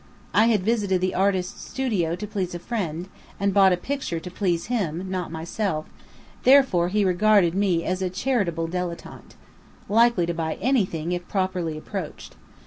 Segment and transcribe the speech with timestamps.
[0.33, 3.07] I had visited the artist's studio to please a friend,
[3.39, 5.85] and bought a picture to please him (not myself);
[6.41, 9.35] therefore he regarded me as a charitable dilettante,
[9.87, 12.35] likely to buy anything if properly approached.